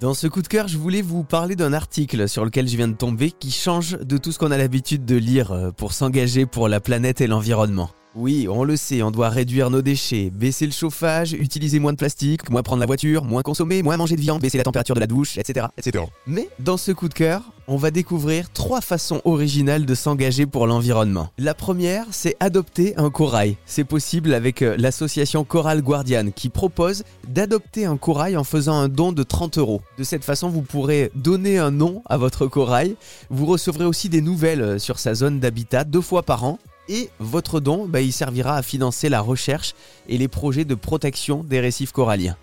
Dans 0.00 0.14
ce 0.14 0.26
coup 0.26 0.40
de 0.40 0.48
cœur, 0.48 0.66
je 0.66 0.78
voulais 0.78 1.02
vous 1.02 1.24
parler 1.24 1.56
d'un 1.56 1.74
article 1.74 2.26
sur 2.26 2.46
lequel 2.46 2.66
je 2.66 2.74
viens 2.74 2.88
de 2.88 2.94
tomber 2.94 3.30
qui 3.30 3.50
change 3.50 3.98
de 3.98 4.16
tout 4.16 4.32
ce 4.32 4.38
qu'on 4.38 4.50
a 4.50 4.56
l'habitude 4.56 5.04
de 5.04 5.16
lire 5.16 5.52
euh, 5.52 5.72
pour 5.72 5.92
s'engager 5.92 6.46
pour 6.46 6.68
la 6.68 6.80
planète 6.80 7.20
et 7.20 7.26
l'environnement. 7.26 7.90
Oui, 8.14 8.48
on 8.48 8.64
le 8.64 8.78
sait, 8.78 9.02
on 9.02 9.10
doit 9.10 9.28
réduire 9.28 9.68
nos 9.68 9.82
déchets, 9.82 10.30
baisser 10.30 10.64
le 10.64 10.72
chauffage, 10.72 11.34
utiliser 11.34 11.80
moins 11.80 11.92
de 11.92 11.98
plastique, 11.98 12.48
moins 12.48 12.62
prendre 12.62 12.80
la 12.80 12.86
voiture, 12.86 13.24
moins 13.24 13.42
consommer, 13.42 13.82
moins 13.82 13.98
manger 13.98 14.16
de 14.16 14.22
viande, 14.22 14.40
baisser 14.40 14.56
la 14.56 14.64
température 14.64 14.94
de 14.94 15.00
la 15.00 15.06
douche, 15.06 15.36
etc. 15.36 15.66
etc. 15.76 16.04
Mais 16.26 16.48
dans 16.58 16.78
ce 16.78 16.92
coup 16.92 17.10
de 17.10 17.14
cœur, 17.14 17.42
on 17.70 17.76
va 17.76 17.92
découvrir 17.92 18.50
trois 18.50 18.80
façons 18.80 19.22
originales 19.24 19.86
de 19.86 19.94
s'engager 19.94 20.44
pour 20.44 20.66
l'environnement. 20.66 21.30
La 21.38 21.54
première, 21.54 22.04
c'est 22.10 22.36
adopter 22.40 22.94
un 22.96 23.10
corail. 23.10 23.56
C'est 23.64 23.84
possible 23.84 24.34
avec 24.34 24.62
euh, 24.62 24.74
l'association 24.76 25.44
Coral 25.44 25.80
Guardian 25.80 26.32
qui 26.34 26.48
propose 26.48 27.04
d'adopter 27.28 27.84
un 27.86 27.96
corail 27.96 28.36
en 28.36 28.42
faisant 28.42 28.74
un 28.74 28.88
don 28.88 29.12
de 29.12 29.22
30 29.22 29.58
euros. 29.58 29.82
De 29.98 30.02
cette 30.02 30.24
façon, 30.24 30.48
vous 30.48 30.62
pourrez 30.62 31.12
donner 31.14 31.58
un 31.58 31.70
nom 31.70 32.02
à 32.06 32.16
votre 32.16 32.48
corail. 32.48 32.96
Vous 33.30 33.46
recevrez 33.46 33.84
aussi 33.84 34.08
des 34.08 34.20
nouvelles 34.20 34.62
euh, 34.62 34.78
sur 34.80 34.98
sa 34.98 35.14
zone 35.14 35.38
d'habitat 35.38 35.84
deux 35.84 36.00
fois 36.00 36.24
par 36.24 36.42
an 36.42 36.58
et 36.88 37.08
votre 37.20 37.60
don, 37.60 37.86
bah, 37.86 38.00
il 38.00 38.12
servira 38.12 38.56
à 38.56 38.62
financer 38.62 39.08
la 39.08 39.20
recherche 39.20 39.74
et 40.08 40.18
les 40.18 40.26
projets 40.26 40.64
de 40.64 40.74
protection 40.74 41.44
des 41.44 41.60
récifs 41.60 41.92
coralliens. 41.92 42.36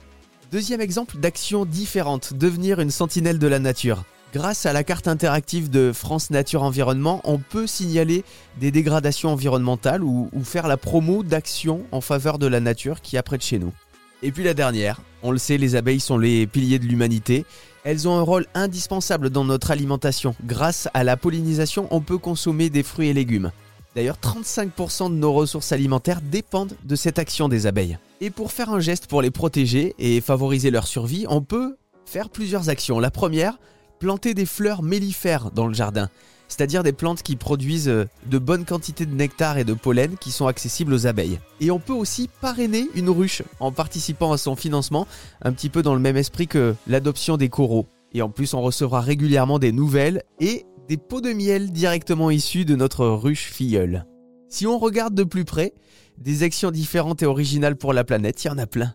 Deuxième 0.53 0.79
exemple 0.79 1.17
d'action 1.17 1.65
différente, 1.65 2.33
devenir 2.33 2.79
une 2.79 2.91
sentinelle 2.91 3.39
de 3.39 3.47
la 3.47 3.59
nature. 3.59 4.05
Grâce 4.33 4.65
à 4.65 4.73
la 4.73 4.83
carte 4.83 5.07
interactive 5.07 5.69
de 5.69 5.93
France 5.93 6.31
Nature 6.31 6.61
Environnement, 6.61 7.21
on 7.23 7.37
peut 7.37 7.65
signaler 7.65 8.25
des 8.59 8.71
dégradations 8.71 9.31
environnementales 9.31 10.03
ou, 10.03 10.29
faire 10.43 10.67
la 10.67 10.75
promo 10.75 11.23
d'actions 11.23 11.83
en 11.93 12.01
faveur 12.01 12.37
de 12.37 12.45
la 12.45 12.59
nature 12.59 12.99
qui 12.99 13.15
est 13.15 13.21
près 13.21 13.37
de 13.37 13.41
chez 13.41 13.57
nous. 13.57 13.71
Et 14.21 14.33
puis 14.33 14.43
la 14.43 14.53
dernière, 14.53 14.99
on 15.23 15.31
le 15.31 15.37
sait, 15.37 15.57
les 15.57 15.75
abeilles 15.75 16.01
sont 16.01 16.17
les 16.17 16.45
piliers 16.45 16.77
de 16.77 16.85
l'humanité. 16.85 17.45
Elles 17.85 18.05
ont 18.07 18.17
un 18.17 18.21
rôle 18.21 18.47
indispensable 18.53 19.29
dans 19.29 19.45
notre 19.45 19.71
alimentation. 19.71 20.35
Grâce 20.43 20.89
à 20.93 21.05
la 21.05 21.15
pollinisation, 21.15 21.87
on 21.91 22.01
peut 22.01 22.17
consommer 22.17 22.69
des 22.69 22.83
fruits 22.83 23.07
et 23.07 23.13
légumes. 23.13 23.51
D'ailleurs, 23.95 24.17
35% 24.21 25.09
de 25.09 25.15
nos 25.15 25.31
ressources 25.31 25.71
alimentaires 25.71 26.21
dépendent 26.21 26.75
de 26.83 26.95
cette 26.97 27.17
action 27.17 27.47
des 27.47 27.65
abeilles. 27.65 27.97
Et 28.19 28.29
pour 28.29 28.51
faire 28.51 28.71
un 28.71 28.81
geste 28.81 29.07
pour 29.07 29.21
les 29.21 29.31
protéger 29.31 29.95
et 29.99 30.19
favoriser 30.19 30.69
leur 30.69 30.85
survie, 30.85 31.25
on 31.29 31.41
peut 31.41 31.77
faire 32.05 32.29
plusieurs 32.29 32.69
actions. 32.69 32.99
La 32.99 33.09
première, 33.09 33.57
planter 33.99 34.33
des 34.33 34.45
fleurs 34.45 34.83
mellifères 34.83 35.51
dans 35.51 35.67
le 35.67 35.73
jardin, 35.73 36.09
c'est-à-dire 36.47 36.83
des 36.83 36.93
plantes 36.93 37.23
qui 37.23 37.35
produisent 37.35 37.89
euh, 37.89 38.05
de 38.25 38.37
bonnes 38.37 38.65
quantités 38.65 39.05
de 39.05 39.13
nectar 39.13 39.57
et 39.57 39.63
de 39.63 39.73
pollen 39.73 40.17
qui 40.17 40.31
sont 40.31 40.47
accessibles 40.47 40.93
aux 40.93 41.07
abeilles. 41.07 41.39
Et 41.59 41.71
on 41.71 41.79
peut 41.79 41.93
aussi 41.93 42.29
parrainer 42.41 42.87
une 42.95 43.09
ruche 43.09 43.41
en 43.59 43.71
participant 43.71 44.31
à 44.31 44.37
son 44.37 44.55
financement, 44.55 45.07
un 45.41 45.51
petit 45.51 45.69
peu 45.69 45.81
dans 45.81 45.93
le 45.93 45.99
même 45.99 46.17
esprit 46.17 46.47
que 46.47 46.75
l'adoption 46.87 47.37
des 47.37 47.49
coraux. 47.49 47.87
Et 48.13 48.21
en 48.21 48.29
plus, 48.29 48.53
on 48.53 48.61
recevra 48.61 49.01
régulièrement 49.01 49.59
des 49.59 49.71
nouvelles 49.71 50.23
et 50.39 50.65
des 50.87 50.97
pots 50.97 51.21
de 51.21 51.33
miel 51.33 51.71
directement 51.71 52.31
issus 52.31 52.63
de 52.63 52.75
notre 52.75 53.05
ruche 53.05 53.51
filleule. 53.51 54.05
Si 54.49 54.65
on 54.65 54.79
regarde 54.79 55.13
de 55.13 55.25
plus 55.25 55.43
près, 55.43 55.73
des 56.17 56.43
actions 56.43 56.71
différentes 56.71 57.21
et 57.21 57.25
originales 57.25 57.75
pour 57.75 57.91
la 57.91 58.05
planète, 58.05 58.43
il 58.43 58.47
y 58.47 58.49
en 58.49 58.57
a 58.57 58.65
plein. 58.65 58.93